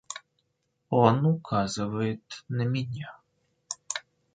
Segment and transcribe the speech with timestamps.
[0.89, 3.19] Он указывает на меня.